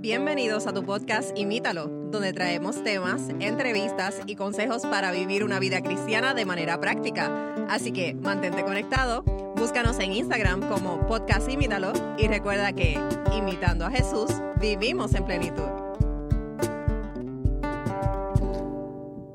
[0.00, 5.82] Bienvenidos a tu podcast Imítalo, donde traemos temas, entrevistas y consejos para vivir una vida
[5.82, 7.30] cristiana de manera práctica.
[7.68, 9.22] Así que mantente conectado,
[9.56, 12.98] búscanos en Instagram como podcast Imítalo y recuerda que,
[13.36, 15.68] imitando a Jesús, vivimos en plenitud.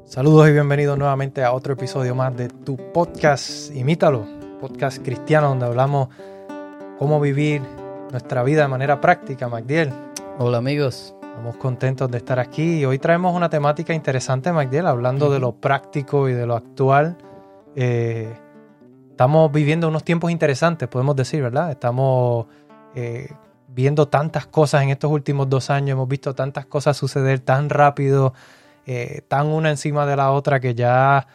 [0.05, 4.25] Saludos y bienvenidos nuevamente a otro episodio más de tu podcast Imítalo,
[4.59, 6.09] podcast cristiano donde hablamos
[6.97, 7.61] cómo vivir
[8.11, 10.04] nuestra vida de manera práctica, Magdiel.
[10.37, 11.15] Hola amigos.
[11.21, 15.53] Estamos contentos de estar aquí y hoy traemos una temática interesante, Magdiel, hablando de lo
[15.53, 17.17] práctico y de lo actual.
[17.73, 18.35] Eh,
[19.11, 21.71] estamos viviendo unos tiempos interesantes, podemos decir, ¿verdad?
[21.71, 22.47] Estamos
[22.95, 23.29] eh,
[23.69, 28.33] viendo tantas cosas en estos últimos dos años, hemos visto tantas cosas suceder tan rápido,
[28.85, 31.27] eh, tan una encima de la otra que ya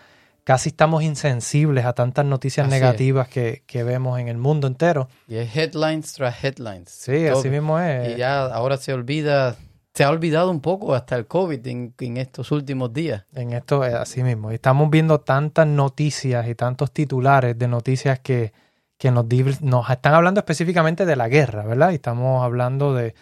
[0.50, 5.08] casi estamos insensibles a tantas noticias Así negativas que, que vemos en el mundo entero.
[5.28, 6.90] Y es headlines tras headlines.
[6.90, 7.38] Sí, Todo.
[7.38, 8.16] así mismo es.
[8.16, 9.54] Y ya ahora se olvida,
[9.94, 13.26] se ha olvidado un poco hasta el COVID en, en estos últimos días.
[13.32, 14.50] En esto es así mismo.
[14.50, 18.52] Y Estamos viendo tantas noticias y tantos titulares de noticias que,
[18.98, 19.26] que nos,
[19.60, 21.92] nos están hablando específicamente de la guerra, ¿verdad?
[21.92, 23.14] Y estamos hablando de,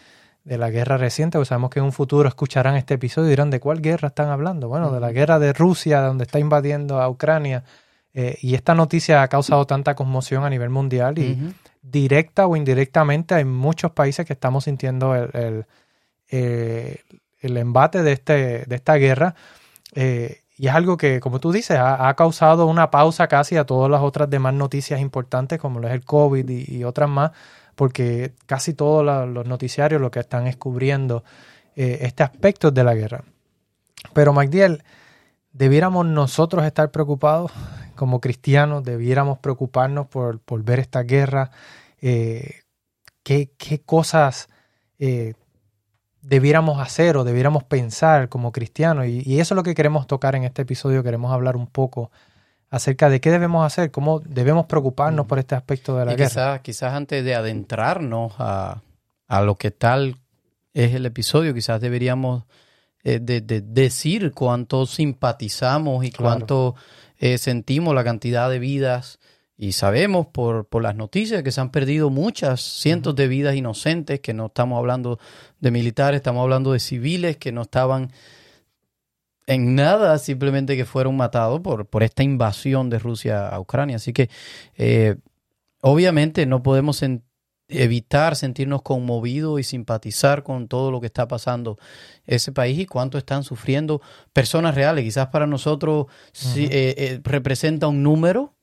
[0.49, 3.51] de la guerra reciente, porque sabemos que en un futuro escucharán este episodio y dirán,
[3.51, 4.69] ¿de cuál guerra están hablando?
[4.69, 7.65] Bueno, de la guerra de Rusia, donde está invadiendo a Ucrania.
[8.15, 11.39] Eh, y esta noticia ha causado tanta conmoción a nivel mundial y
[11.83, 15.67] directa o indirectamente hay muchos países que estamos sintiendo el, el,
[16.31, 17.03] eh,
[17.41, 19.35] el embate de, este, de esta guerra.
[19.95, 23.65] Eh, y es algo que, como tú dices, ha, ha causado una pausa casi a
[23.65, 27.33] todas las otras demás noticias importantes, como lo es el COVID y, y otras más,
[27.79, 31.23] porque casi todos los noticiarios lo que están es cubriendo
[31.77, 33.23] eh, este aspecto de la guerra.
[34.13, 34.83] Pero, Magdiel,
[35.53, 37.53] debiéramos nosotros estar preocupados
[37.95, 41.53] como cristianos, debiéramos preocuparnos por, ver esta guerra,
[42.01, 42.63] eh,
[43.23, 44.49] qué, qué cosas
[44.99, 45.35] eh,
[46.21, 49.07] debiéramos hacer o debiéramos pensar como cristianos.
[49.07, 51.05] Y, y eso es lo que queremos tocar en este episodio.
[51.05, 52.11] Queremos hablar un poco
[52.71, 56.29] acerca de qué debemos hacer, cómo debemos preocuparnos por este aspecto de la Y guerra.
[56.29, 58.83] quizás, quizás antes de adentrarnos a,
[59.27, 60.17] a lo que tal
[60.75, 62.45] es el episodio, quizás deberíamos
[63.05, 66.37] eh, de, de decir cuánto simpatizamos y Claro.
[66.37, 66.75] cuánto
[67.19, 69.19] eh, sentimos la cantidad de vidas.
[69.61, 74.21] Y sabemos por, por las noticias que se han perdido muchas, cientos de vidas inocentes,
[74.21, 75.19] que no estamos hablando
[75.59, 78.13] de militares, estamos hablando de civiles que no estaban
[79.49, 83.97] en nada, simplemente que fueron matados por, por esta invasión de Rusia a Ucrania.
[83.97, 84.29] Así que
[84.77, 85.17] eh,
[85.81, 87.25] obviamente no podemos en-
[87.71, 91.79] evitar sentirnos conmovidos y simpatizar con todo lo que está pasando
[92.27, 94.01] ese país y cuánto están sufriendo
[94.33, 95.05] personas reales.
[95.05, 96.73] Quizás para nosotros sí, Ujú.
[96.73, 98.55] eh, eh, representa un número,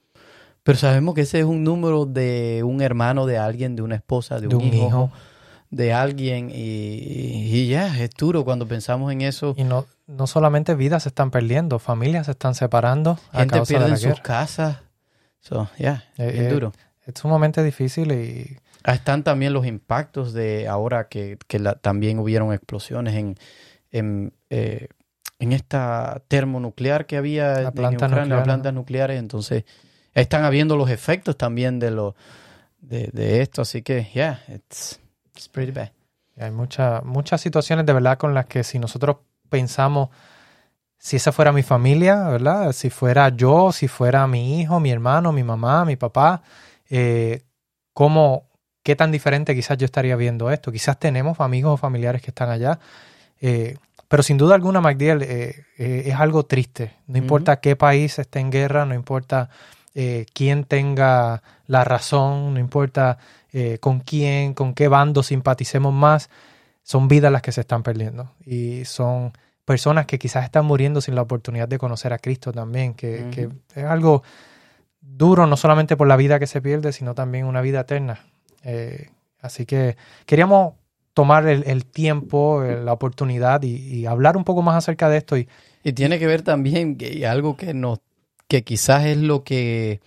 [0.64, 4.40] pero sabemos que ese es un número de un hermano, de alguien, de una esposa,
[4.40, 5.12] de un, hijo,
[5.70, 9.54] de alguien y, y ya, es duro cuando pensamos en eso.
[9.58, 13.90] Y no, no solamente vidas se están perdiendo, familias se están separando a Gente pierde
[13.90, 14.78] la sus casas.
[15.40, 16.74] So, ya, Eh, es eh, duro.
[17.06, 22.20] Es sumamente difícil y Ah, Están también los impactos de ahora que, que la- también
[22.20, 23.36] hubieron explosiones en,
[23.92, 24.90] en, eh,
[25.40, 29.20] en esta termonuclear que había La en planta Ucrania, nuclear, las plantas nucleares.
[29.20, 29.66] Entonces,
[30.14, 32.16] están habiendo los efectos también de, lo,
[32.80, 33.64] de, de esto.
[33.64, 35.00] Así que, yeah, it's,
[35.36, 35.90] it's pretty bad.
[36.38, 39.18] Y Hay muchas muchas situaciones de verdad con las que si nosotros
[39.50, 40.10] pensamos,
[40.98, 42.72] si esa fuera mi familia, ¿verdad?
[42.72, 46.42] Si fuera yo, si fuera mi hijo, mi hermano, mi mamá, mi papá,
[46.90, 47.44] eh,
[47.94, 48.50] ¿cómo,
[48.84, 50.72] qué tan diferente quizás yo estaría viendo esto?
[50.72, 52.80] Quizás tenemos amigos o familiares que están allá,
[53.40, 56.94] eh, pero sin duda alguna, MacDiel, eh, es algo triste.
[57.08, 59.50] No importa qué país esté en guerra, no importa
[60.34, 63.18] quién tenga la razón, no importa
[63.58, 66.30] eh, con quién, con qué bando simpaticemos más,
[66.86, 68.32] son vidas las que se están perdiendo.
[68.46, 69.34] Y son
[69.66, 73.50] personas que quizás están muriendo sin la oportunidad de conocer a Cristo también, que, que
[73.74, 74.22] es algo
[75.02, 78.20] duro no solamente por la vida que se pierde, sino también una vida eterna.
[78.64, 79.10] Eh,
[79.42, 79.98] así que
[80.28, 80.76] queríamos
[81.16, 85.18] tomar el, el tiempo, eh, la oportunidad y, y hablar un poco más acerca de
[85.18, 85.38] esto.
[85.38, 85.48] Y,
[85.84, 88.00] Y tiene que ver también que y algo que nos,
[88.48, 90.02] que quizás es lo que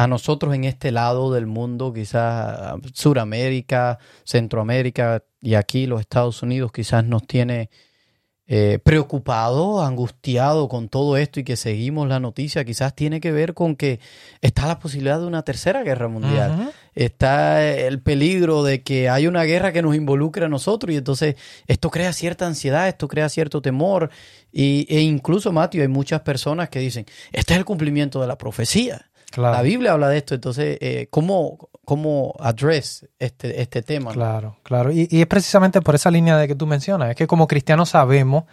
[0.00, 6.72] a nosotros en este lado del mundo, quizás Suramérica, Centroamérica y aquí los Estados Unidos,
[6.72, 7.68] quizás nos tiene
[8.46, 13.52] eh, preocupado, angustiado con todo esto y que seguimos la noticia, quizás tiene que ver
[13.52, 14.00] con que
[14.40, 19.44] está la posibilidad de una tercera guerra mundial está el peligro de que hay una
[19.44, 21.36] guerra que nos involucre a nosotros y entonces
[21.66, 24.10] esto crea cierta ansiedad, esto crea cierto temor
[24.52, 28.36] y, e incluso, Mateo, hay muchas personas que dicen, este es el cumplimiento de la
[28.36, 29.09] profecía.
[29.30, 29.56] Claro.
[29.56, 34.12] La Biblia habla de esto, entonces, eh, ¿cómo, cómo address este, este tema?
[34.12, 34.90] Claro, claro.
[34.90, 37.10] Y, y es precisamente por esa línea de que tú mencionas.
[37.10, 38.44] Es que como cristianos sabemos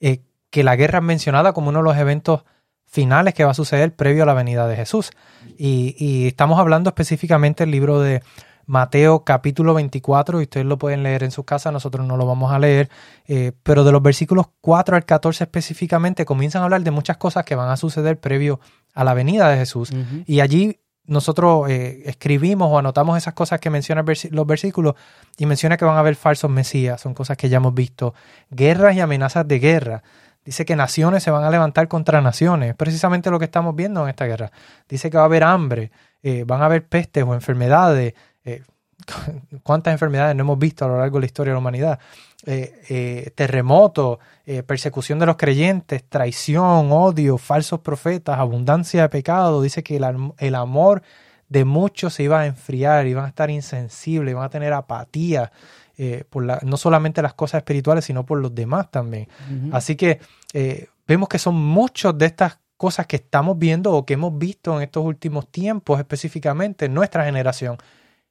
[0.00, 2.44] eh, que la guerra es mencionada como uno de los eventos
[2.84, 5.10] finales que va a suceder previo a la venida de Jesús.
[5.56, 8.22] Y, y estamos hablando específicamente del libro de
[8.66, 12.50] Mateo capítulo 24, y ustedes lo pueden leer en sus casas, nosotros no lo vamos
[12.50, 12.90] a leer,
[13.26, 17.44] eh, pero de los versículos 4 al 14 específicamente comienzan a hablar de muchas cosas
[17.44, 18.58] que van a suceder previo
[18.96, 19.92] a la venida de Jesús.
[20.26, 24.94] Y allí nosotros eh, escribimos o anotamos esas cosas que mencionan versi- los versículos
[25.38, 28.12] y menciona que van a haber falsos mesías, son cosas que ya hemos visto,
[28.50, 30.02] guerras y amenazas de guerra.
[30.44, 34.02] Dice que naciones se van a levantar contra naciones, es precisamente lo que estamos viendo
[34.02, 34.50] en esta guerra.
[34.88, 35.90] Dice que va a haber hambre,
[36.22, 38.14] eh, van a haber pestes o enfermedades.
[38.44, 38.62] eh,
[39.62, 41.98] ¿Cuántas enfermedades no hemos visto a lo largo de la historia de la humanidad?
[42.48, 49.60] Eh, eh, terremotos, eh, persecución de los creyentes, traición, odio, falsos profetas, abundancia de pecado.
[49.62, 51.02] Dice que el, am- el amor
[51.48, 55.50] de muchos se iba a enfriar, iban a estar insensibles, iban a tener apatía,
[55.98, 59.26] eh, por la- no solamente las cosas espirituales, sino por los demás también.
[59.72, 60.20] Así que
[60.52, 64.76] eh, vemos que son muchas de estas cosas que estamos viendo o que hemos visto
[64.76, 67.76] en estos últimos tiempos, específicamente en nuestra generación,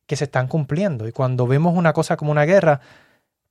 [0.08, 1.06] que se están cumpliendo.
[1.08, 2.80] Y cuando vemos una cosa como una guerra,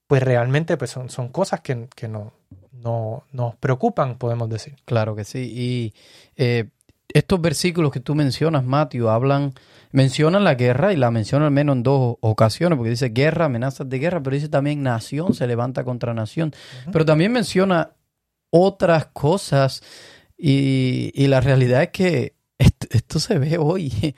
[0.06, 2.32] pues realmente pues son, son cosas que, que no,
[2.72, 4.76] no, nos preocupan, podemos decir.
[4.84, 5.50] Claro que sí.
[5.54, 5.94] Y
[6.36, 6.68] eh,
[7.08, 9.54] estos versículos que tú mencionas, Matthew, hablan,
[9.92, 13.88] mencionan la guerra y la mencionan al menos en dos ocasiones, porque dice guerra, amenazas
[13.88, 16.52] de guerra, pero dice también nación se levanta contra nación.
[16.92, 17.92] Pero también menciona
[18.50, 19.82] otras cosas
[20.36, 24.14] y, y la realidad es que esto, esto se ve hoy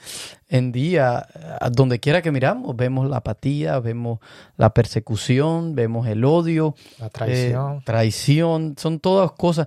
[0.48, 1.26] en día,
[1.60, 4.20] a donde quiera que miramos, vemos la apatía, vemos
[4.56, 7.76] la persecución, vemos el odio, La traición.
[7.78, 9.66] eh, traición, son todas cosas.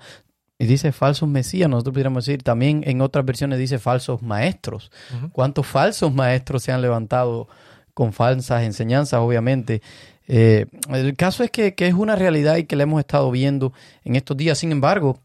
[0.58, 4.92] Y dice falsos mesías, nosotros pudiéramos decir, también en otras versiones dice falsos maestros.
[5.32, 7.48] ¿Cuántos falsos maestros se han levantado
[7.94, 9.82] con falsas enseñanzas, obviamente?
[10.28, 13.72] Eh, el caso es que, que es una realidad y que la hemos estado viendo
[14.04, 14.58] en estos días.
[14.58, 15.20] Sin embargo,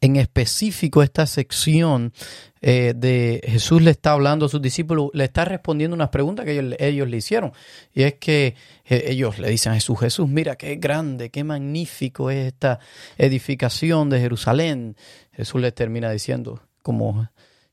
[0.00, 2.12] en específico esta sección
[2.60, 6.52] eh, de Jesús le está hablando a sus discípulos, le está respondiendo unas preguntas que
[6.52, 7.52] ellos, ellos le hicieron.
[7.94, 8.54] Y es que
[8.84, 12.80] eh, ellos le dicen a Jesús, Jesús, mira qué grande, qué magnífico es esta
[13.16, 14.96] edificación de Jerusalén.
[15.32, 17.28] Jesús les termina diciendo, como,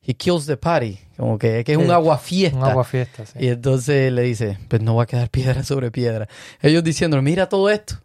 [0.05, 2.57] he kills the party, como que, que es un Sí, agua fiesta.
[2.57, 3.39] Un agua fiesta, sí.
[3.39, 6.27] Y entonces le dice, pues no va a quedar piedra sobre piedra.
[6.61, 7.95] Ellos diciendo, mira todo esto,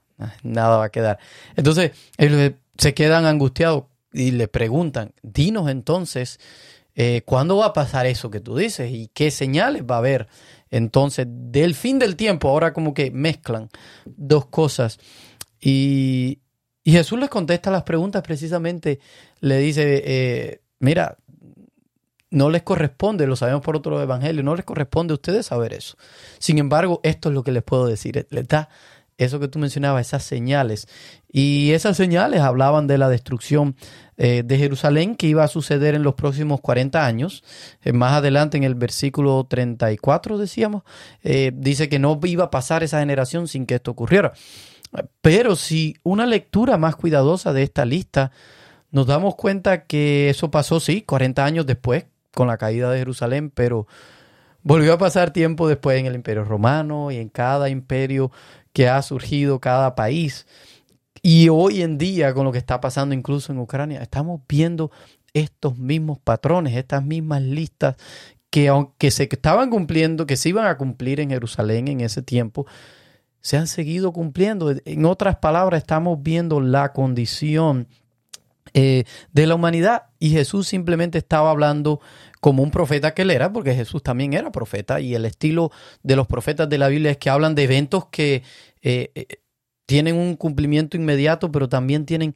[0.43, 1.19] nada va a quedar.
[1.57, 6.41] Entonces ellos se quedan angustiados y le preguntan, dinos entonces,
[6.95, 8.91] eh, ¿cuándo va a pasar eso que tú dices?
[8.93, 10.29] ¿Y qué señales va a haber?
[10.71, 13.69] Entonces, del fin del tiempo, ahora como que mezclan
[14.05, 14.99] dos cosas.
[15.61, 16.41] Y,
[16.83, 19.01] y Jesús les contesta las preguntas precisamente,
[19.41, 21.19] le dice, eh, mira,
[22.31, 25.97] no les corresponde, lo sabemos por otro evangelio, no les corresponde a ustedes saber eso.
[26.39, 28.27] Sin embargo, esto es lo que les puedo decir.
[28.31, 28.69] Les da
[29.19, 30.89] eso que tú mencionabas, esas señales.
[31.33, 33.77] Y esas señales hablaban de la destrucción
[34.17, 37.45] eh, de Jerusalén que iba a suceder en los próximos 40 años.
[37.83, 40.83] Eh, más adelante en el versículo 34 decíamos,
[41.23, 44.33] eh, dice que no iba a pasar esa generación sin que esto ocurriera.
[45.21, 48.33] Pero si una lectura más cuidadosa de esta lista,
[48.91, 53.51] nos damos cuenta que eso pasó, sí, 40 años después, con la caída de Jerusalén,
[53.51, 53.87] pero
[54.63, 58.33] volvió a pasar tiempo después en el Imperio Romano y en cada imperio
[58.73, 60.47] que ha surgido, cada país.
[61.23, 64.91] Y hoy en día, con lo que está pasando incluso en Ucrania, estamos viendo
[65.35, 67.97] estos mismos patrones, estas mismas listas
[68.51, 72.67] que aunque se estaban cumpliendo, que se iban a cumplir en Jerusalén en ese tiempo,
[73.41, 74.75] se han seguido cumpliendo.
[74.85, 77.87] En otras palabras, estamos viendo la condición
[78.75, 82.01] eh, de la humanidad y Jesús simplemente estaba hablando
[82.41, 85.71] como un profeta que él era, porque Jesús también era profeta y el estilo
[86.03, 88.43] de los profetas de la Biblia es que hablan de eventos que
[88.83, 89.27] eh, eh,
[89.91, 92.33] tienen un cumplimiento inmediato, pero también tienen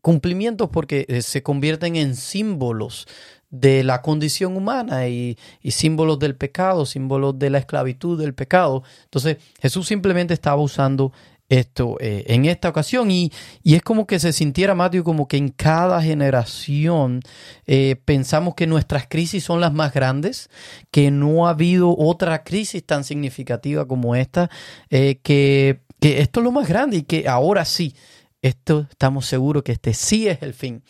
[0.00, 3.06] cumplimientos porque eh, se convierten en símbolos
[3.50, 8.82] de la condición humana y, símbolos del pecado, símbolos de la esclavitud del pecado.
[9.04, 11.12] Entonces Jesús simplemente estaba usando
[11.48, 13.30] esto eh, en esta ocasión y,
[13.62, 17.20] y, es como que se sintiera, Mateo, como que en cada generación
[17.68, 20.50] eh, pensamos que nuestras crisis son las más grandes,
[20.90, 24.50] que no ha habido otra crisis tan significativa como esta,
[24.90, 27.94] que, que esto es lo más grande y que ahora sí,
[28.42, 30.82] esto estamos seguros que este sí es el fin.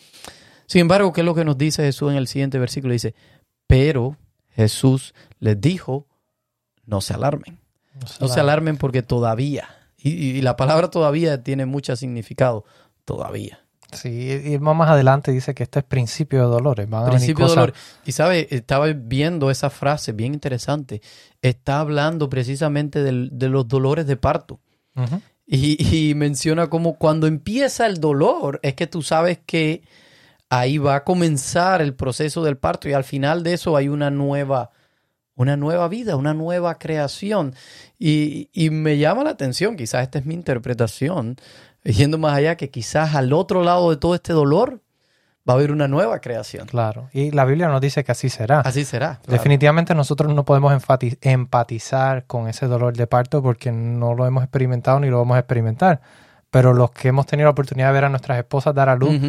[0.65, 2.93] Sin embargo, ¿qué es lo que nos dice Jesús en el siguiente versículo?
[2.93, 3.13] Dice,
[3.67, 4.17] pero
[4.55, 6.07] Jesús les dijo,
[6.85, 7.59] no se alarmen.
[8.19, 12.65] No se alarmen porque todavía, y, y la palabra todavía tiene mucho significado,
[13.05, 13.59] todavía.
[13.91, 16.89] Sí, y más adelante dice que esto es principio de dolores.
[16.89, 17.73] Van a venir Principio de cosas- dolor.
[18.03, 21.03] Y sabe, estaba viendo esa frase bien interesante.
[21.43, 24.59] Está hablando precisamente del- de los dolores de parto.
[25.45, 29.83] Y menciona como cuando empieza el dolor, es que tú sabes que
[30.49, 34.11] ahí va a comenzar el proceso del parto y al final de eso hay una
[34.11, 34.69] nueva,
[35.35, 37.55] una nueva vida, una nueva creación.
[37.97, 41.37] Y, y me llama la atención, quizás esta es mi interpretación,
[41.83, 44.82] yendo más allá, que quizás al otro lado de todo este dolor
[45.47, 46.67] va a haber una nueva creación.
[46.67, 47.09] Claro.
[47.11, 48.61] Y la Biblia nos dice que así será.
[48.61, 49.19] Así será.
[49.23, 49.31] claro.
[49.33, 50.73] Definitivamente nosotros no podemos
[51.21, 55.39] empatizar con ese dolor de parto porque no lo hemos experimentado ni lo vamos a
[55.39, 56.01] experimentar.
[56.49, 59.19] Pero los que hemos tenido la oportunidad de ver a nuestras esposas dar a luz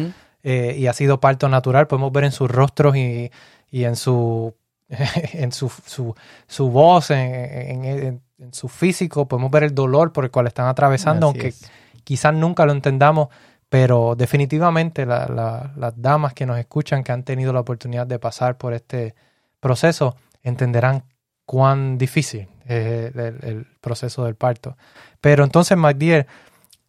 [0.43, 3.31] eh, y ha sido parto natural, podemos ver en sus rostros y,
[3.71, 4.53] y en su
[5.33, 6.13] en su, su,
[6.47, 10.45] su voz, en, en- en- en su físico, podemos ver el dolor por el cual
[10.45, 11.71] están atravesando, Así aunque es.
[12.03, 13.29] quizás nunca lo entendamos,
[13.69, 18.19] pero definitivamente la- la- las damas que nos escuchan, que han tenido la oportunidad de
[18.19, 19.15] pasar por este
[19.59, 21.03] proceso, entenderán
[21.45, 24.77] cuán difícil es el, el proceso del parto.
[25.21, 26.27] Pero entonces, MacDier,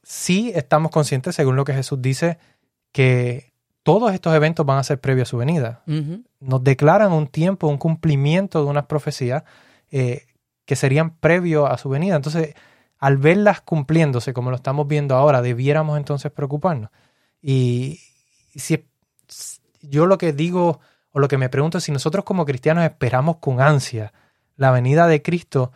[0.03, 2.39] sí estamos conscientes, según lo que Jesús dice,
[2.93, 3.53] que
[3.83, 5.83] todos estos eventos van a ser previos a su venida.
[6.41, 9.45] Nos declaran un tiempo, un cumplimiento de unas profecías
[9.91, 10.27] eh,
[10.65, 12.17] que serían previos a su venida.
[12.17, 12.55] Entonces,
[12.99, 16.91] al verlas cumpliéndose como lo estamos viendo ahora, debiéramos entonces preocuparnos.
[17.43, 18.01] Y
[18.55, 18.87] si
[19.83, 20.81] yo lo que digo
[21.13, 24.13] o lo que me pregunto es si nosotros como cristianos esperamos con ansia
[24.57, 25.73] la venida de Cristo,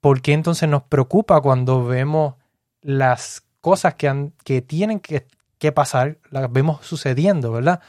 [0.00, 2.34] ¿por qué entonces nos preocupa cuando vemos
[2.82, 5.26] las cosas que, han, que tienen que,
[5.58, 7.80] que pasar, las vemos sucediendo, ¿verdad?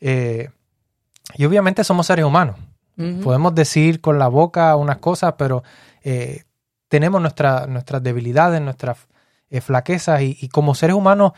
[0.00, 0.50] Eh,
[1.34, 2.56] y obviamente somos seres humanos.
[3.22, 5.62] Podemos decir con la boca unas cosas, pero
[6.02, 6.44] eh,
[6.88, 8.98] tenemos nuestra- nuestras debilidades, nuestras
[9.50, 11.32] eh, flaquezas y, como seres humanos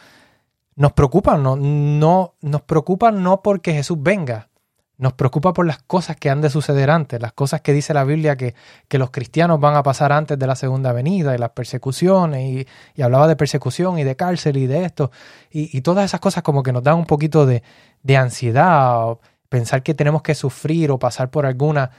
[0.77, 4.49] nos preocupan, no, no, nos preocupan no porque Jesús venga,
[4.97, 8.05] nos preocupa por las cosas que han de suceder antes, las cosas que dice la
[8.05, 8.55] Biblia que,
[8.89, 12.67] que los cristianos van a pasar antes de la segunda venida y las persecuciones y,
[12.95, 15.11] y hablaba de persecución y de cárcel y de esto.
[15.51, 17.63] Y, y todas esas cosas como que nos dan un poquito de,
[18.03, 21.91] de ansiedad pensar que tenemos que sufrir o pasar por alguna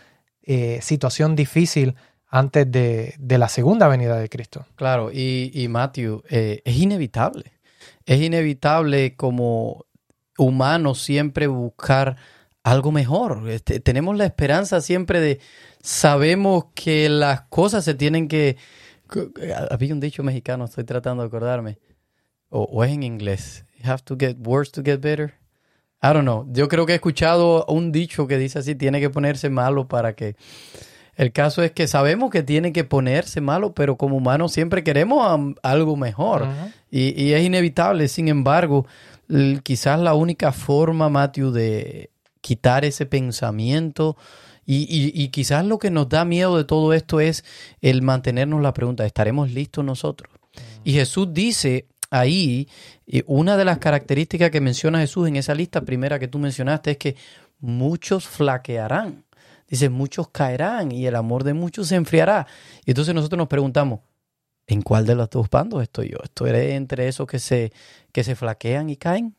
[0.44, 1.96] eh, situación difícil
[2.30, 4.66] antes de, de la segunda venida de Cristo.
[4.76, 7.54] Claro, y, y Matthew, eh, es inevitable.
[8.06, 9.86] Es inevitable como
[10.38, 12.18] humanos siempre buscar
[12.64, 13.50] algo mejor.
[13.50, 15.40] Este, tenemos la esperanza siempre de,
[15.82, 18.58] sabemos que las cosas se tienen que...
[19.72, 21.80] Había un dicho mexicano, estoy tratando de acordarme.
[22.50, 23.66] O, o es en inglés.
[23.78, 25.34] You have to get worse to get better.
[26.02, 26.46] I don't know.
[26.52, 30.14] Yo creo que he escuchado un dicho que dice así, tiene que ponerse malo para
[30.14, 30.36] que...
[31.20, 35.28] El caso es que sabemos que tiene que ponerse malo, pero como humanos siempre queremos
[35.28, 36.48] am- algo mejor.
[36.90, 38.08] Y, y es inevitable.
[38.08, 38.88] Sin embargo,
[39.64, 42.10] quizás la única forma, Matthew, de
[42.42, 44.16] quitar ese pensamiento
[44.66, 47.44] y, y- y quizás lo que nos da miedo de todo esto es
[47.82, 50.32] el mantenernos la pregunta, ¿estaremos listos nosotros?
[50.86, 52.68] Y Jesús dice ahí,
[53.08, 56.92] eh, una de las características que menciona Jesús en esa lista primera que tú mencionaste
[56.92, 57.16] es que
[57.60, 59.26] muchos flaquearán.
[59.70, 62.48] Dice, muchos caerán y el amor de muchos se enfriará.
[62.86, 64.00] Y entonces nosotros nos preguntamos,
[64.68, 66.18] ¿en cuál de los dos bandos estoy yo?
[66.24, 67.72] ¿Estoy entre esos que se,
[68.12, 69.36] que se flaquean y caen?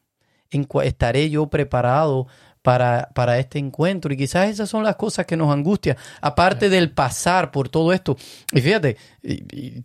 [0.50, 2.26] ¿En ¿Estaré yo preparado
[2.62, 4.12] para, para este encuentro?
[4.12, 8.16] Y quizás esas son las cosas que nos angustian, aparte del pasar por todo esto.
[8.52, 9.84] Y fíjate, y- y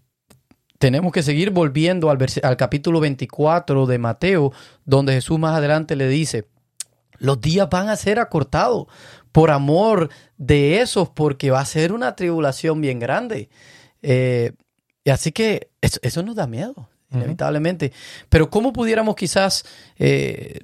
[0.80, 4.52] tenemos que seguir volviendo al, al capítulo 24 de Mateo,
[4.84, 6.48] donde Jesús más adelante le dice,
[7.18, 8.88] los días van a ser acortados
[9.36, 13.50] por amor de esos, porque va a ser una tribulación bien grande.
[14.02, 14.54] Eh,
[15.04, 17.92] y así que eso, eso nos da miedo, inevitablemente.
[18.30, 19.66] Pero ¿cómo pudiéramos quizás
[19.98, 20.62] eh,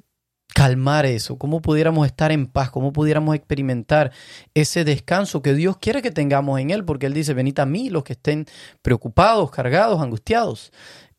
[0.54, 1.36] calmar eso?
[1.36, 2.70] ¿Cómo pudiéramos estar en paz?
[2.70, 4.10] ¿Cómo pudiéramos experimentar
[4.54, 6.86] ese descanso que Dios quiere que tengamos en Él?
[6.86, 8.46] Porque Él dice, venid a mí los que estén
[8.80, 10.72] preocupados, cargados, angustiados.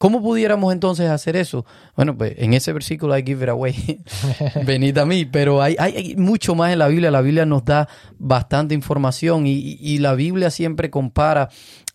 [0.04, 1.66] ¿Cómo pudiéramos entonces hacer eso?
[1.96, 4.04] Bueno, pues en ese versículo I give it away.
[4.66, 5.24] Venid a mí.
[5.24, 7.10] Pero hay, hay- hay mucho más en la Biblia.
[7.10, 7.88] La Biblia nos da
[8.20, 11.48] bastante información y, y- y la Biblia siempre compara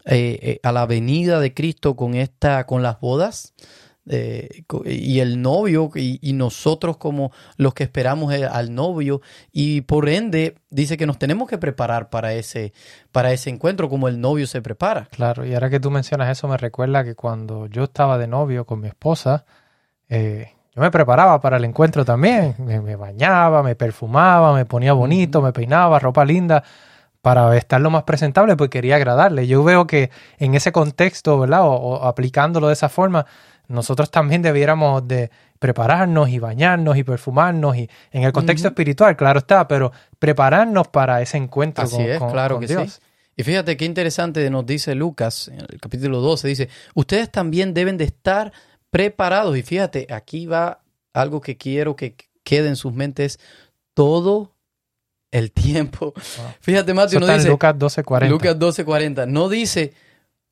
[0.07, 3.53] eh, eh, a la venida de Cristo con esta, con las bodas.
[4.09, 9.21] Eh, y el novio y, y nosotros como los que esperamos eh, al novio
[9.53, 12.73] y por ende dice que nos tenemos que preparar para ese
[13.13, 16.49] para ese encuentro como el novio se prepara Claro, y ahora que tú mencionas eso,
[16.49, 19.45] me recuerda que cuando yo estaba de novio con mi esposa,
[20.09, 22.55] eh, yo me preparaba para el encuentro también.
[22.59, 26.63] Me, me bañaba, me perfumaba, me ponía bonito, me peinaba, ropa linda,
[27.21, 29.47] para estar lo más presentable, pues quería agradarle.
[29.47, 31.63] Yo veo que en ese contexto, ¿verdad?
[31.63, 33.27] O, o aplicándolo de esa forma,
[33.69, 39.39] nosotros también debiéramos de prepararnos y bañarnos y perfumarnos y en el contexto espiritual, claro
[39.41, 42.93] está, pero prepararnos para ese encuentro Así con, es, con- claro con que Dios.
[42.95, 43.01] sí.
[43.37, 47.97] Y fíjate qué interesante nos dice Lucas en el capítulo 12, dice, ustedes también deben
[47.97, 48.53] de estar
[48.91, 49.57] preparados.
[49.57, 50.81] Y fíjate, aquí va
[51.13, 53.39] algo que quiero que quede en sus mentes
[53.95, 54.55] todo
[55.31, 56.15] el tiempo.
[56.61, 58.29] Fíjate, Eso Mateo, no está en dice, Lucas 12:40.
[58.29, 59.93] Lucas 12:40, no dice,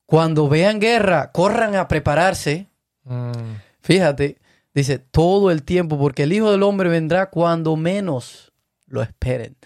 [0.07, 2.69] cuando vean guerra, corran a prepararse.
[3.07, 4.39] Mm, Fíjate,
[4.75, 8.53] dice todo el tiempo, porque el Hijo del Hombre vendrá cuando menos
[8.89, 9.57] lo esperen.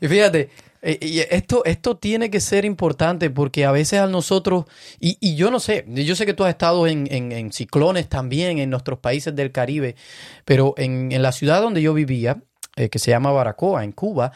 [0.00, 0.48] Y fíjate,
[0.82, 4.64] eh, y esto, esto tiene que ser importante porque a veces a nosotros,
[4.98, 8.08] y, y yo no sé, yo sé que tú has estado en, en- en ciclones
[8.08, 9.94] también en nuestros países del Caribe,
[10.46, 12.42] pero en, en la ciudad donde yo vivía,
[12.76, 14.32] eh, que se llama Baracoa, en Cuba,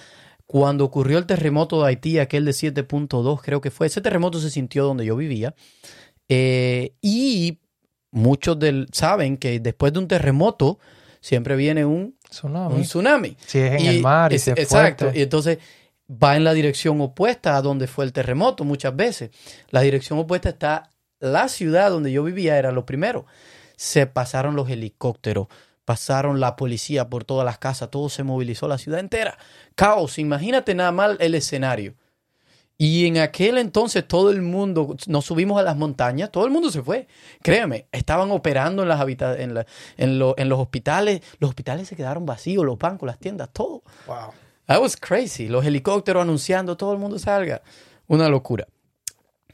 [0.46, 4.50] cuando ocurrió el terremoto de Haití, aquel de 7.2 creo que fue, ese terremoto se
[4.50, 5.54] sintió donde yo vivía,
[6.28, 7.60] eh, y
[8.14, 10.78] muchos del, saben que después de un terremoto
[11.20, 12.74] siempre viene un, Tsunami.
[12.74, 13.36] un tsunami.
[13.46, 15.04] Si es en Y el mar y es- si es Exacto.
[15.06, 15.18] fuerte.
[15.18, 15.58] Y entonces
[16.10, 19.30] va en la dirección opuesta a donde fue el terremoto muchas veces.
[19.70, 20.90] La dirección opuesta está
[21.20, 23.26] la ciudad donde yo vivía, era lo primero.
[23.76, 25.48] Se pasaron los helicópteros,
[25.84, 29.38] pasaron la policía por todas las casas, todo se movilizó, la ciudad entera.
[29.74, 31.94] Caos, imagínate nada mal el escenario.
[32.76, 36.70] Y en aquel entonces todo el mundo, nos subimos a las montañas, todo el mundo
[36.72, 37.06] se fue.
[37.40, 39.66] Créeme, estaban operando en, las habita- en, la-
[39.96, 43.82] en, lo- en los hospitales, los hospitales se quedaron vacíos, los bancos, las tiendas, todo.
[44.08, 44.32] Wow.
[44.66, 45.46] That was crazy.
[45.48, 47.62] Los helicópteros anunciando, todo el mundo salga.
[48.08, 48.66] Una locura.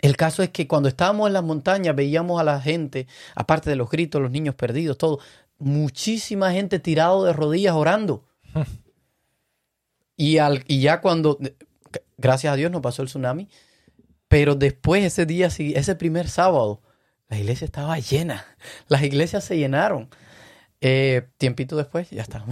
[0.00, 3.76] El caso es que cuando estábamos en las montañas veíamos a la gente, aparte de
[3.76, 5.18] los gritos, los niños perdidos, todo,
[5.58, 8.24] muchísima gente tirado de rodillas orando.
[10.16, 11.38] y, al, y ya cuando,
[12.20, 13.48] gracias a Dios no pasó el tsunami,
[14.28, 16.82] pero después ese día, ese primer sábado,
[17.28, 18.44] la iglesia estaba llena.
[18.88, 20.08] Las iglesias se llenaron.
[20.82, 22.42] Eh, tiempito después, ya está.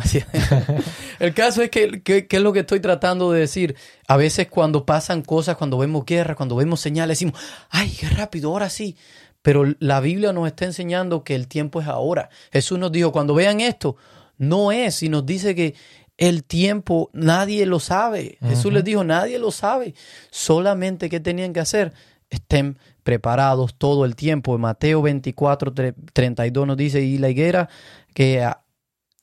[1.18, 3.74] El caso es que, que- que es lo que estoy tratando de decir.
[4.06, 8.50] A veces cuando pasan cosas, cuando vemos guerra, cuando vemos señales, decimos, ay, qué rápido,
[8.50, 8.96] ahora sí.
[9.40, 12.28] Pero la Biblia nos está enseñando que el tiempo es ahora.
[12.52, 13.96] Jesús nos dijo, cuando vean esto,
[14.36, 15.74] no es, y nos dice que
[16.18, 18.36] el tiempo nadie lo sabe.
[18.42, 19.94] Jesús les dijo, nadie lo sabe.
[20.30, 21.92] Solamente qué tenían que hacer,
[22.28, 24.58] estén preparados todo el tiempo.
[24.58, 27.68] Mateo 24, tre- 32 nos dice, y la higuera
[28.12, 28.46] que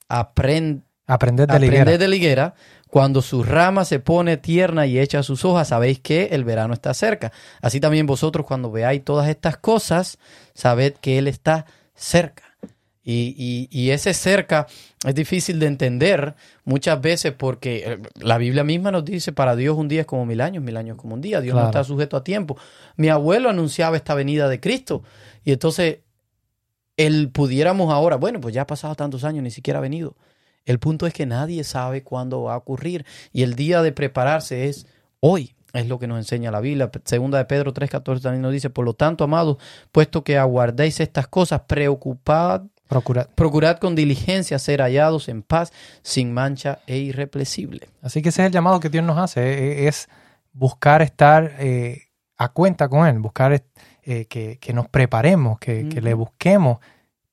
[0.09, 1.97] aprende Aprender de la Aprended higuera.
[1.99, 2.55] de la higuera,
[2.89, 6.93] cuando su rama se pone tierna y echa sus hojas, sabéis que el verano está
[6.95, 7.31] cerca.
[7.61, 10.17] Así también vosotros cuando veáis todas estas cosas,
[10.55, 12.44] sabed que Él está cerca.
[13.07, 14.65] Y, y- y ese cerca
[15.05, 19.77] es difícil de entender muchas veces porque eh, la Biblia misma nos dice, para Dios
[19.77, 22.17] un día es como mil años, mil años como un día, Dios no está sujeto
[22.17, 22.57] a tiempo.
[22.97, 25.03] Mi abuelo anunciaba esta venida de Cristo
[25.43, 25.99] y entonces
[26.97, 30.15] él pudiéramos ahora, bueno, pues ya ha pasado tantos años, ni siquiera ha venido.
[30.65, 34.67] El punto es que nadie sabe cuándo va a ocurrir y el día de prepararse
[34.67, 34.87] es
[35.19, 35.53] hoy.
[35.73, 36.89] Es lo que nos enseña la Biblia.
[37.03, 39.57] Segunda de Pedro 3.14 también nos dice, por lo tanto, amados,
[39.91, 43.27] puesto que aguardéis estas cosas, preocupad, Procurad.
[43.33, 47.89] procurad con diligencia ser hallados en paz, sin mancha e irrepresible.
[48.01, 50.07] Así que ese es el llamado que Dios nos hace, eh, es
[50.53, 53.53] buscar estar eh, a cuenta con Él, buscar
[54.03, 56.77] eh, que, que nos preparemos, que, que le busquemos,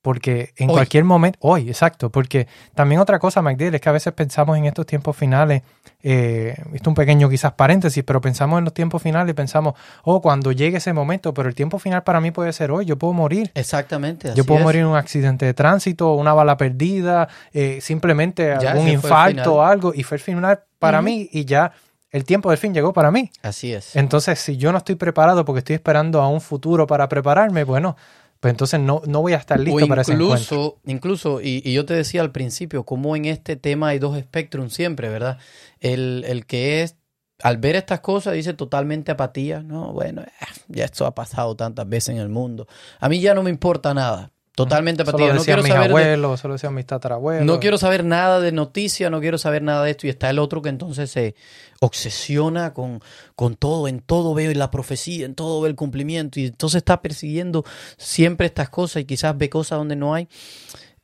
[0.03, 0.75] porque en Hoy.
[0.75, 4.65] cualquier momento, hoy, exacto, porque también otra cosa, McDill, es que a veces pensamos en
[4.65, 5.63] estos tiempos finales,
[6.03, 9.75] eh, esto es un pequeño quizás paréntesis, pero pensamos en los tiempos finales y pensamos,
[10.03, 12.99] oh, cuando llegue ese momento, pero el tiempo final para mí puede ser hoy, yo
[12.99, 13.53] puedo morir.
[13.55, 14.29] Exactamente.
[14.29, 14.65] Yo así puedo es.
[14.65, 19.63] morir en un accidente de tránsito, una bala perdida, eh, simplemente Ya, algún infarto o
[19.63, 21.73] algo, y fue el final para mí y ya
[22.11, 23.31] el tiempo del fin llegó para mí.
[23.43, 23.97] Así es.
[23.97, 27.97] Entonces, si yo no estoy preparado porque estoy esperando a un futuro para prepararme, bueno,
[28.43, 30.35] pues entonces no, no voy a estar listo o para ese encuentro.
[30.35, 34.19] incluso, incluso y, y yo te decía al principio, como en este tema hay dos
[34.19, 35.39] espectros siempre, ¿verdad?
[35.79, 36.97] El, el que es,
[37.41, 40.25] al ver estas cosas, dice totalmente apatía, no, bueno,
[40.67, 42.67] ya esto ha pasado tantas veces en el mundo.
[42.99, 44.33] A mí ya no me importa nada.
[44.55, 45.33] Totalmente Solo apatía.
[45.33, 47.47] No decían quiero mis saber de- abuelos, solo decían mis tatarabuelos.
[47.47, 50.07] no quiero saber nada de noticias, no quiero saber nada de esto.
[50.07, 51.35] Y está el otro que entonces se
[51.81, 53.01] obsesiona con,
[53.35, 56.39] con todo, en todo ve la profecía, en todo ve el cumplimiento.
[56.39, 57.65] Y entonces está persiguiendo
[57.97, 60.29] siempre estas cosas y quizás ve cosas donde no hay.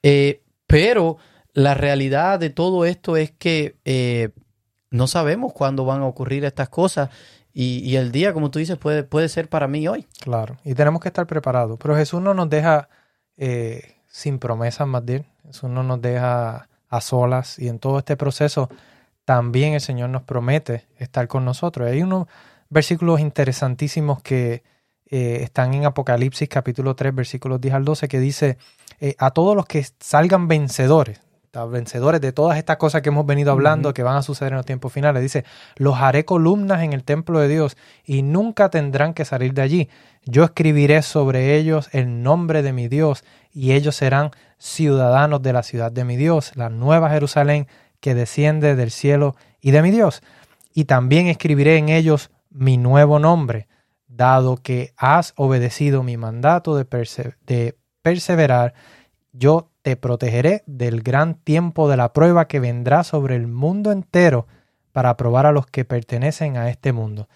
[0.02, 1.16] Eh, pero
[1.54, 4.28] la realidad de todo esto es que eh,
[4.90, 7.10] no sabemos cuándo van a ocurrir estas cosas.
[7.54, 10.06] Y, y el día, como tú dices, puede, puede ser para mí hoy.
[10.20, 11.78] Claro, y tenemos que estar preparados.
[11.82, 12.88] Pero Jesús no nos deja
[13.38, 15.24] eh, sin promesas, más bien.
[15.46, 18.68] Jesús no nos deja a solas y en todo este proceso
[19.24, 21.88] también el Señor nos promete estar con nosotros.
[21.88, 22.26] Hay unos
[22.68, 24.62] versículos interesantísimos que
[25.10, 28.58] eh, están en Apocalipsis capítulo 3, versículos 10 al 12, que dice,
[29.00, 31.20] eh, a todos los que salgan vencedores,
[31.70, 34.66] vencedores de todas estas cosas que hemos venido hablando que van a suceder en los
[34.66, 35.22] tiempos finales.
[35.22, 35.44] Dice,
[35.76, 39.88] los haré columnas en el templo de Dios y nunca tendrán que salir de allí.
[40.24, 45.62] Yo escribiré sobre ellos el nombre de mi Dios y ellos serán ciudadanos de la
[45.62, 47.66] ciudad de mi Dios, la nueva Jerusalén
[48.00, 50.22] que desciende del cielo y de mi Dios.
[50.74, 53.68] Y también escribiré en ellos mi nuevo nombre,
[54.06, 56.86] dado que has obedecido mi mandato de,
[57.46, 58.74] de perseverar,
[59.32, 64.46] yo te protegeré del gran tiempo de la prueba que vendrá sobre el mundo entero
[64.92, 67.28] para probar a los que pertenecen a este mundo.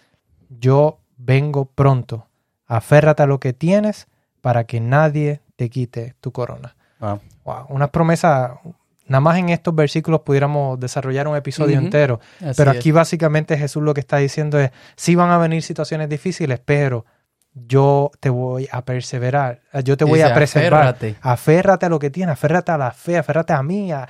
[0.49, 2.27] Yo vengo pronto.
[2.67, 4.09] Aférrate a lo que tienes
[4.41, 6.77] para que nadie te quite tu corona.
[6.99, 7.67] Wow.
[7.69, 8.61] Una promesa,
[9.07, 12.21] nada más en estos versículos pudiéramos desarrollar un episodio entero.
[12.57, 16.61] pero aquí básicamente Jesús lo que está diciendo es, sí van a venir situaciones difíciles,
[16.65, 17.05] pero
[17.55, 20.89] yo te voy a perseverar, yo te voy a preservar.
[20.89, 21.17] Aférrate.
[21.21, 21.87] aférrate.
[21.87, 24.09] a lo que tienes, aférrate a la fe, aférrate a mí, a,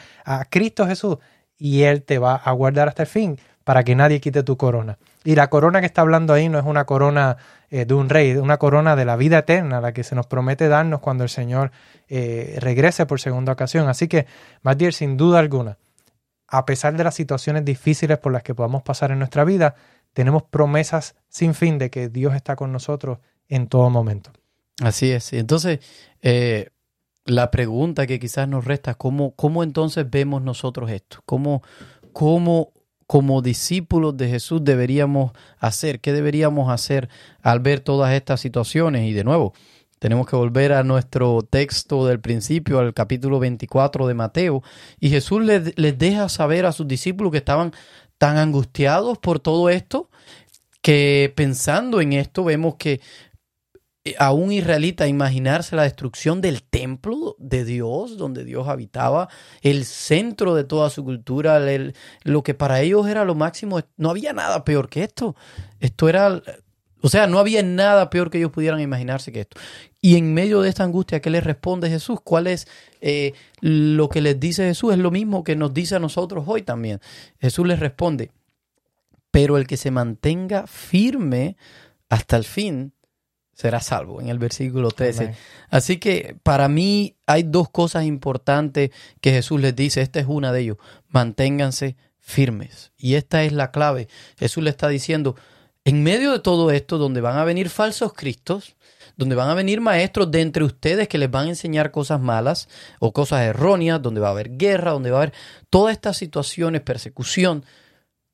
[0.49, 1.19] Cristo Jesús,
[1.59, 4.99] y Él te va a guardar hasta el fin para que nadie quite tu corona.
[5.25, 7.37] Y la corona que está hablando ahí no es una corona
[7.71, 10.27] eh, de un rey, es una corona de la vida eterna, la que se nos
[10.27, 11.71] promete darnos cuando el Señor
[12.09, 13.89] eh, regrese por segunda ocasión.
[13.89, 14.27] Así que,
[14.63, 15.79] Matiel, sin duda alguna,
[16.49, 19.75] a pesar de las situaciones difíciles por las que podamos pasar en nuestra vida,
[20.13, 23.19] tenemos promesas sin fin de que Dios está con nosotros
[23.53, 24.33] en todo momento.
[24.81, 25.35] Así es.
[25.35, 25.81] Entonces,
[26.23, 26.71] eh,
[27.27, 31.19] la pregunta que quizás nos resta, ¿cómo, cómo entonces vemos nosotros esto?
[31.27, 31.63] ¿Cómo,
[32.15, 32.73] cómo
[33.07, 36.01] como discípulos de Jesús deberíamos hacer?
[36.01, 37.11] ¿Qué deberíamos hacer
[37.43, 39.07] al ver todas estas situaciones?
[39.07, 39.53] Y de nuevo,
[39.99, 44.63] tenemos que volver a nuestro texto del principio, al capítulo 24 de Mateo,
[44.99, 47.73] y Jesús les, les deja saber a sus discípulos que estaban
[48.17, 50.09] tan angustiados por todo esto,
[50.81, 53.01] que pensando en esto vemos que
[54.19, 59.29] a un israelita imaginarse la destrucción del templo de Dios, donde Dios habitaba,
[59.61, 61.61] el centro de toda su cultura,
[62.25, 65.37] lo que para ellos era lo máximo, no había nada peor que esto.
[65.79, 66.43] Esto era,
[67.01, 69.61] o sea, no había nada peor que ellos pudieran imaginarse que esto.
[70.01, 72.19] Y en medio de esta angustia, ¿qué les responde Jesús?
[72.25, 72.67] ¿Cuál es
[73.01, 74.93] eh, lo que les dice Jesús?
[74.93, 77.01] Es lo mismo que nos dice a nosotros hoy también.
[77.41, 78.33] Jesús les responde,
[79.31, 81.57] pero el que se mantenga firme
[82.09, 82.93] hasta el fin,
[83.55, 85.35] será salvo, en el versículo 13.
[85.71, 90.53] Así que para mí hay dos cosas importantes que Jesús les dice, esta es una
[90.53, 90.77] de ellos,
[91.09, 92.93] manténganse firmes.
[92.97, 94.09] Y esta es la clave.
[94.39, 95.37] Jesús le está diciendo,
[95.85, 98.77] en medio de todo esto, donde van a venir falsos cristos,
[99.17, 102.69] donde van a venir maestros de entre ustedes que les van a enseñar cosas malas
[103.01, 105.35] o cosas erróneas, donde va a haber guerra, donde va a haber
[105.69, 107.65] todas estas situaciones, persecución,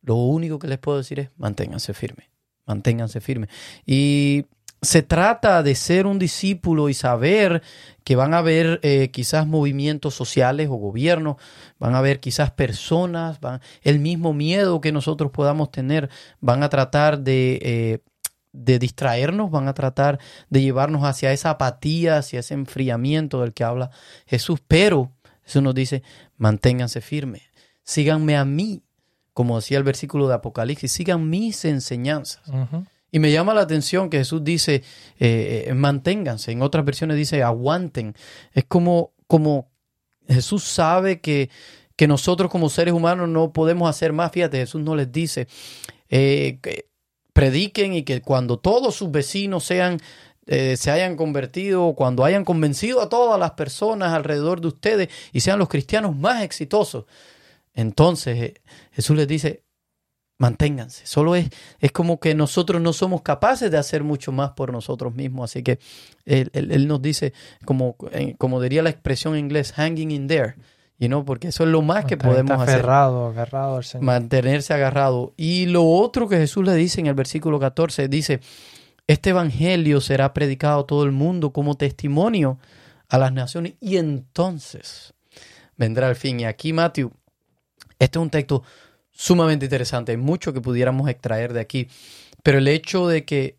[0.02, 2.28] lo único que les puedo decir es manténganse firmes,
[2.66, 3.50] manténganse firmes.
[3.84, 4.46] Y
[4.80, 7.62] se trata de ser un discípulo y saber
[8.04, 11.36] que van a haber eh, quizás movimientos sociales o gobiernos,
[11.78, 13.38] van a haber quizás personas,
[13.82, 16.08] el mismo miedo que nosotros podamos tener,
[16.40, 17.98] van a tratar de, eh,
[18.52, 23.64] de distraernos, van a tratar de llevarnos hacia esa apatía, hacia ese enfriamiento del que
[23.64, 23.90] habla
[24.26, 25.12] Jesús, pero
[25.42, 26.02] Jesús nos dice,
[26.36, 27.42] manténganse firmes,
[27.82, 28.82] síganme a mí,
[29.34, 32.42] como decía el versículo de Apocalipsis, sigan mis enseñanzas.
[33.10, 34.82] Y me llama la atención que Jesús dice,
[35.18, 36.52] eh, eh, manténganse.
[36.52, 38.14] En otras versiones dice, aguanten.
[38.52, 39.70] Es como, como
[40.26, 41.48] Jesús sabe que,
[41.96, 44.30] que nosotros como seres humanos no podemos hacer más.
[44.32, 45.48] Fíjate, Jesús no les dice,
[46.10, 46.88] eh, que
[47.32, 50.00] prediquen y que cuando todos sus vecinos sean
[50.50, 55.58] se hayan convertido, cuando hayan convencido a todas las personas alrededor de ustedes y sean
[55.58, 57.04] los cristianos más exitosos.
[57.74, 58.54] Entonces
[58.92, 59.64] Jesús les dice,
[60.38, 61.06] manténganse.
[61.06, 65.14] Solo es, es como que nosotros no somos capaces de hacer mucho más por nosotros
[65.14, 65.50] mismos.
[65.50, 65.78] Así que
[66.24, 67.32] él, nos dice,
[67.64, 70.54] como, eh, como diría la expresión en inglés, hanging in there.
[71.00, 72.76] You know, porque eso es lo más que podemos hacer.
[72.76, 74.04] Aferrado, agarrado al Señor.
[74.04, 75.32] Mantenerse agarrado.
[75.36, 78.40] Y lo otro que Jesús le dice en el versículo 14, dice,
[79.06, 82.58] este evangelio será predicado a todo el mundo como testimonio
[83.08, 85.14] a las naciones y entonces
[85.76, 86.40] vendrá el fin.
[86.40, 87.12] Y aquí, Matthew,
[88.00, 88.64] este es un texto
[89.18, 90.12] sumamente interesante.
[90.12, 91.88] Hay mucho que pudiéramos extraer de aquí.
[92.44, 93.58] Pero el hecho de que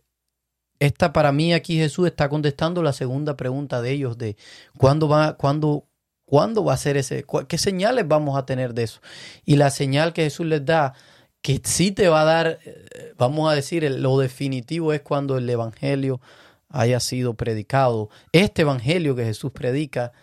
[0.79, 4.37] esta para mí aquí Jesús está contestando la segunda pregunta de ellos de
[4.77, 5.85] cuándo va, cuándo,
[6.23, 9.01] cuándo va a ser ese, qué señales vamos a tener de eso.
[9.43, 10.93] Y la señal que Jesús les da,
[11.41, 15.49] que sí te va a dar, eh, vamos a decir, lo definitivo es cuando el
[15.49, 16.21] Evangelio
[16.69, 18.09] haya sido predicado.
[18.31, 20.13] Este Evangelio que Jesús predica,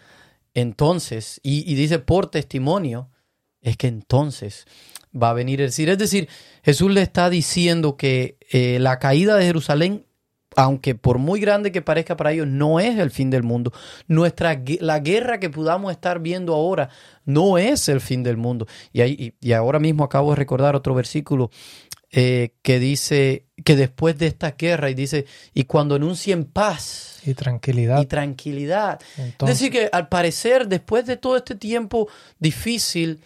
[0.55, 3.11] entonces, y, y dice por testimonio,
[3.61, 4.65] es que entonces
[5.21, 5.89] va a venir el decir.
[5.89, 6.29] Es decir,
[6.63, 10.07] Jesús le está diciendo que eh, la caída de Jerusalén,
[10.57, 13.73] aunque por muy grande que parezca para ellos, no es el fin del mundo.
[14.07, 16.89] Nuestra, la guerra que podamos estar viendo ahora
[17.25, 18.67] no es el fin del mundo.
[18.93, 21.51] Y, ahí, y ahora mismo acabo de recordar otro versículo
[22.13, 27.35] eh, que dice que después de esta guerra, y dice, y cuando anuncien paz y
[27.35, 28.01] tranquilidad.
[28.01, 29.01] Y tranquilidad.
[29.19, 33.21] es decir, que al parecer, después de todo este tiempo difícil,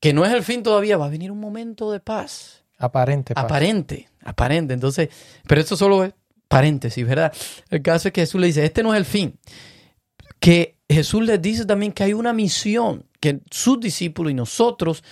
[0.00, 2.64] que no es el fin todavía, va a venir un momento de paz.
[2.78, 3.32] Aparente.
[3.36, 4.74] Aparente, aparente.
[4.74, 5.08] Entonces,
[5.46, 6.14] pero esto solo es
[6.46, 7.32] paréntesis, ¿verdad?
[7.70, 9.38] El caso es que Jesús le dice, este no es el fin.
[10.38, 15.02] Que Jesús les dice también que hay una misión que sus discípulos y nosotros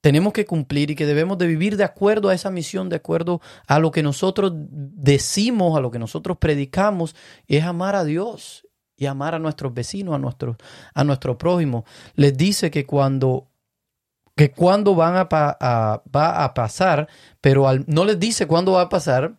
[0.00, 3.40] tenemos que cumplir y que debemos de vivir de acuerdo a esa misión, de acuerdo
[3.66, 7.14] a lo que nosotros decimos, a lo que nosotros predicamos,
[7.46, 10.56] y es amar a Dios y amar a nuestros vecinos, a nuestro,
[10.94, 11.84] a nuestro prójimo.
[12.14, 13.49] Les dice que cuando
[14.40, 17.08] que cuando van a, va a pasar,
[17.42, 19.34] pero no les dice cuándo va a pasar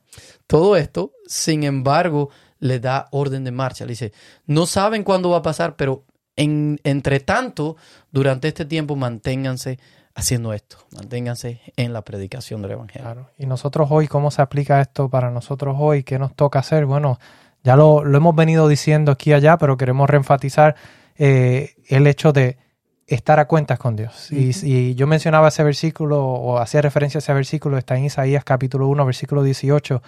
[0.45, 3.83] todo esto, sin embargo, le da orden de marcha.
[3.83, 4.13] Le dice,
[4.45, 6.03] no saben cuándo va a pasar, pero
[6.35, 7.77] en, entre tanto,
[8.11, 9.79] durante este tiempo manténganse
[10.13, 13.27] haciendo esto, manténganse en la predicación del Evangelio.
[13.39, 16.03] Y nosotros hoy, ¿cómo se aplica esto para nosotros hoy?
[16.03, 16.85] ¿Qué nos toca hacer?
[16.85, 17.17] Bueno,
[17.63, 20.75] ya lo, hemos venido diciendo aquí y allá, pero queremos reenfatizar
[21.17, 22.59] eh, el hecho de
[23.07, 24.31] estar a cuentas con Dios.
[24.31, 28.87] y, yo mencionaba ese versículo o hacía referencia a ese versículo, está en Isaías capítulo
[28.87, 30.01] 1, versículo 18.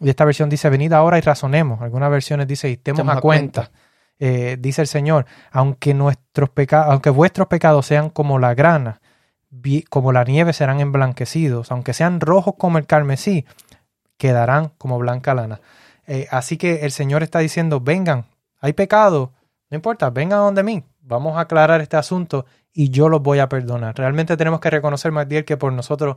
[0.00, 1.80] Y esta versión dice, venid ahora y razonemos.
[1.80, 3.70] Algunas versiones dice, estemos a, cuenta.
[4.18, 9.00] Eh, dice el Señor, aunque, nuestros pecados, aunque vuestros pecados sean como la grana,
[9.88, 13.44] como la nieve serán emblanquecidos, aunque sean rojos como el carmesí,
[14.16, 15.60] quedarán como blanca lana.
[16.06, 18.26] Eh, así que el Señor está diciendo, vengan,
[18.60, 19.32] hay pecado,
[19.70, 23.48] no importa, vengan donde mí, vamos a aclarar este asunto y yo los voy a
[23.48, 23.96] perdonar.
[23.96, 26.16] Realmente tenemos que reconocer, Magdiel, que por nosotros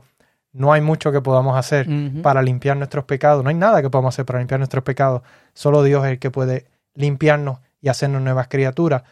[0.52, 1.86] no hay mucho que podamos hacer
[2.22, 5.22] para limpiar nuestros pecados, no hay nada que podamos hacer para limpiar nuestros pecados,
[5.52, 9.02] solo Dios es el que puede limpiarnos y hacernos nuevas criaturas.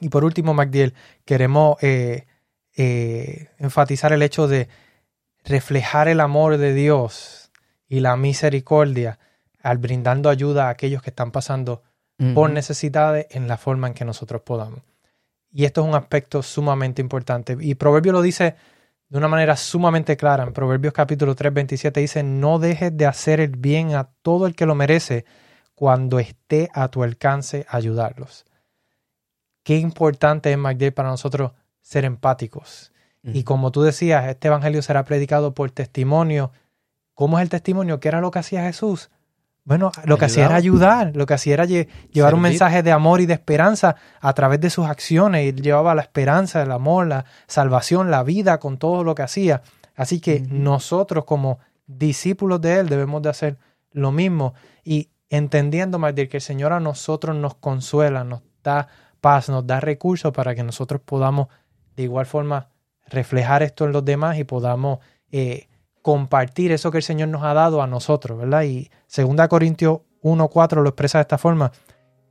[0.00, 2.26] Y por último, Magdiel, queremos eh,
[2.76, 4.68] eh, enfatizar el hecho de
[5.44, 7.50] reflejar el amor de Dios
[7.88, 9.18] y la misericordia
[9.62, 11.82] al brindando ayuda a aquellos que están pasando
[12.34, 14.80] por necesidades en la forma en que nosotros podamos.
[15.52, 17.56] Y esto es un aspecto sumamente importante.
[17.60, 18.56] Y Proverbio lo dice
[19.08, 20.44] de una manera sumamente clara.
[20.44, 24.54] En Proverbios capítulo 3, 27 dice, no dejes de hacer el bien a todo el
[24.54, 25.24] que lo merece
[25.74, 28.44] cuando esté a tu alcance ayudarlos.
[29.64, 32.92] Qué importante es, MacDay, para nosotros ser empáticos.
[33.22, 36.52] Y como tú decías, este evangelio será predicado por testimonio.
[37.14, 38.00] ¿Cómo es el testimonio?
[38.00, 39.10] ¿Qué era lo que hacía Jesús?
[39.64, 43.20] Bueno, lo que hacía era ayudar, lo que hacía era llevar un mensaje de amor
[43.20, 45.46] y de esperanza a través de sus acciones.
[45.46, 49.62] Él llevaba la esperanza, el amor, la salvación, la vida con todo lo que hacía.
[49.94, 53.58] Así que nosotros como discípulos de Él debemos de hacer
[53.92, 58.88] lo mismo y entendiendo, más que el Señor a nosotros nos consuela, nos da
[59.20, 61.48] paz, nos da recursos para que nosotros podamos
[61.96, 62.68] de igual forma
[63.06, 64.98] reflejar esto en los demás y podamos
[65.30, 65.68] eh,
[66.02, 68.62] compartir eso que el Señor nos ha dado a nosotros, ¿verdad?
[68.62, 71.72] Y 2 Corintios 1.4 lo expresa de esta forma.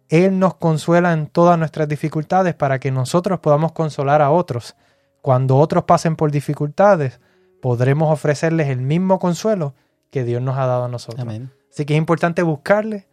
[0.10, 4.76] Él nos consuela en todas nuestras dificultades para que nosotros podamos consolar a otros.
[5.22, 7.20] Cuando otros pasen por dificultades,
[7.62, 9.76] podremos ofrecerles el mismo consuelo
[10.10, 11.28] que Dios nos ha dado a nosotros.
[11.72, 13.08] Así que es importante buscarle,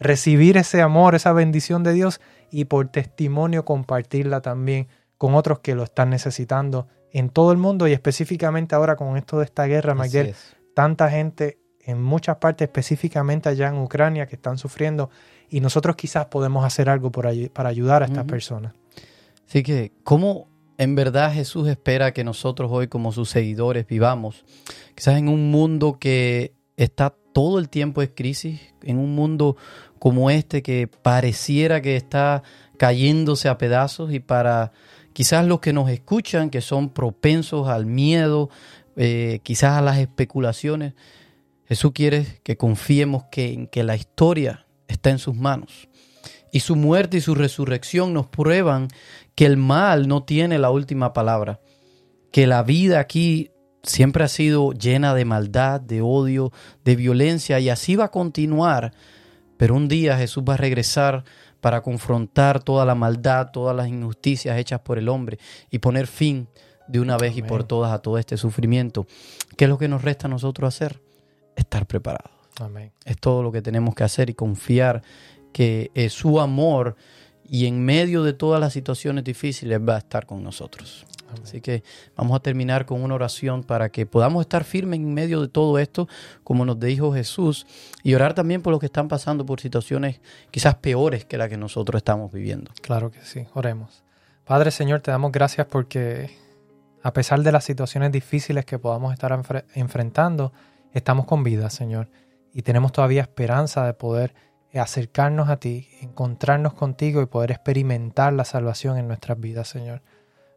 [0.00, 5.74] recibir ese amor, esa bendición de Dios y por testimonio compartirla también con otros que
[5.74, 9.94] lo están necesitando en todo el mundo y específicamente ahora con esto de esta guerra,
[9.94, 10.34] Miguel,
[10.74, 15.10] tanta gente en muchas partes, específicamente allá en Ucrania, que están sufriendo
[15.48, 18.74] y nosotros quizás podemos hacer algo por para ayudar a estas personas.
[19.48, 24.44] Así que, ¿cómo en verdad Jesús espera que nosotros hoy como sus seguidores vivamos?
[24.94, 29.56] Quizás en un mundo que está todo el tiempo en crisis, en un mundo
[29.98, 32.42] como este que pareciera que está
[32.76, 34.72] cayéndose a pedazos y para
[35.18, 38.50] Quizás los que nos escuchan, que son propensos al miedo,
[38.94, 40.94] eh, quizás a las especulaciones,
[41.66, 45.88] Jesús quiere que confiemos que, en que la historia está en sus manos.
[46.52, 48.86] Y su muerte y su resurrección nos prueban
[49.34, 51.58] que el mal no tiene la última palabra,
[52.30, 53.50] que la vida aquí
[53.82, 56.52] siempre ha sido llena de maldad, de odio,
[56.84, 58.92] de violencia y así va a continuar.
[59.56, 61.24] Pero un día Jesús va a regresar
[61.60, 65.38] para confrontar toda la maldad, todas las injusticias hechas por el hombre
[65.70, 66.48] y poner fin
[66.86, 69.06] de una vez y por todas a todo este sufrimiento.
[69.56, 71.02] ¿Qué es lo que nos resta a nosotros hacer?
[71.56, 72.32] Estar preparados.
[73.04, 75.02] Es todo lo que tenemos que hacer y confiar
[75.52, 76.96] que su amor
[77.44, 81.06] y en medio de todas las situaciones difíciles va a estar con nosotros.
[81.42, 81.82] Así que
[82.16, 85.78] vamos a terminar con una oración para que podamos estar firmes en medio de todo
[85.78, 86.08] esto,
[86.44, 87.66] como nos dijo Jesús,
[88.02, 91.56] y orar también por los que están pasando por situaciones quizás peores que la que
[91.56, 92.70] nosotros estamos viviendo.
[92.80, 94.02] Claro que sí, oremos.
[94.44, 96.30] Padre Señor, te damos gracias porque
[97.02, 99.38] a pesar de las situaciones difíciles que podamos estar
[99.74, 100.52] enfrentando,
[100.92, 102.08] estamos con vida, Señor,
[102.52, 104.34] y tenemos todavía esperanza de poder
[104.74, 110.02] acercarnos a ti, encontrarnos contigo y poder experimentar la salvación en nuestras vidas, Señor.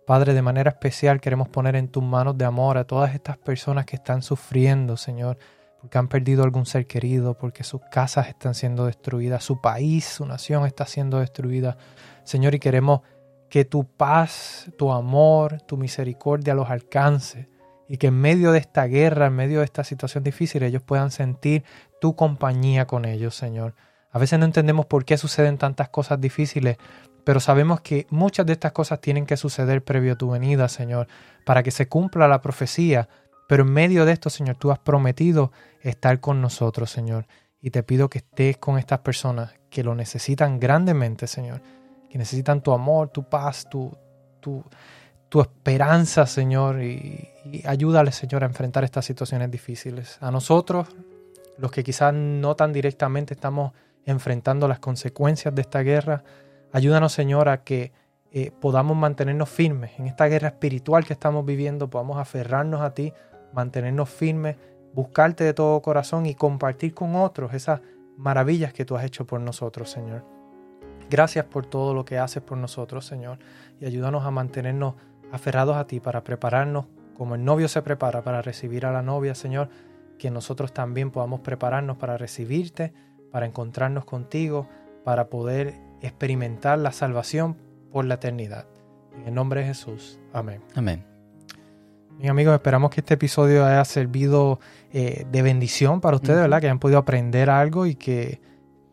[0.06, 3.86] Padre, de manera especial queremos poner en tus manos de amor a todas estas personas
[3.86, 5.38] que están sufriendo, Señor,
[5.80, 10.26] porque han perdido algún ser querido, porque sus casas están siendo destruidas, su país, su
[10.26, 11.78] nación está siendo destruida.
[12.24, 13.02] Señor, y queremos
[13.50, 17.50] que tu paz, tu amor, tu misericordia los alcance
[17.88, 21.12] y que en medio de esta guerra, en medio de esta situación difícil, ellos puedan
[21.12, 21.64] sentir
[22.00, 23.76] tu compañía con ellos, Señor.
[24.10, 26.78] A veces no entendemos por qué suceden tantas cosas difíciles,
[27.24, 31.08] pero sabemos que muchas de estas cosas tienen que suceder previo a tu venida, Señor,
[31.46, 33.10] para que se cumpla la profecía.
[33.48, 37.28] Pero en medio de esto, Señor, tú has prometido estar con nosotros, Señor.
[37.62, 41.62] Y te pido que estés con estas personas que lo necesitan grandemente, Señor.
[42.10, 43.96] Que necesitan tu amor, tu paz, tu,
[44.40, 44.64] tu,
[45.30, 46.82] tu esperanza, Señor.
[46.82, 50.18] Y, y ayúdales, Señor, a enfrentar estas situaciones difíciles.
[50.22, 50.88] A nosotros,
[51.58, 53.74] los que quizás no tan directamente estamos
[54.06, 56.24] enfrentando las consecuencias de esta guerra.
[56.74, 57.92] Ayúdanos, Señor, a que
[58.32, 63.14] eh, podamos mantenernos firmes en esta guerra espiritual que estamos viviendo, podamos aferrarnos a ti,
[63.54, 64.56] mantenernos firmes,
[64.94, 67.82] buscarte de todo corazón y compartir con otros esas
[68.18, 70.24] maravillas que tú has hecho por nosotros, Señor.
[71.10, 73.40] Gracias por todo lo que haces por nosotros, Señor,
[73.80, 74.96] y ayúdanos a mantenernos
[75.32, 79.36] aferrados a ti para prepararnos como el novio se prepara para recibir a la novia,
[79.36, 79.70] Señor,
[80.18, 82.94] que nosotros también podamos prepararnos para recibirte
[83.32, 84.68] para encontrarnos contigo,
[85.04, 87.58] para poder experimentar la salvación
[87.92, 88.66] por la eternidad.
[89.16, 90.20] En el nombre de Jesús.
[90.34, 90.62] Amén.
[90.76, 91.06] Amén.
[92.18, 94.60] Mis amigos, esperamos que este episodio haya servido
[94.94, 96.60] eh, de bendición para ustedes, ¿verdad?
[96.60, 98.40] Que hayan podido aprender algo y que,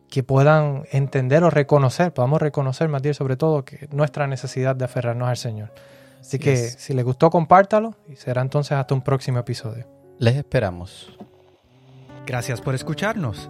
[0.09, 5.29] que puedan entender o reconocer, podamos reconocer, Matías, sobre todo, que nuestra necesidad de aferrarnos
[5.29, 5.71] al Señor.
[6.19, 9.85] Así, que si les gustó, compártalo y será entonces hasta un próximo episodio.
[10.17, 11.17] Les esperamos.
[12.25, 13.49] Gracias por escucharnos.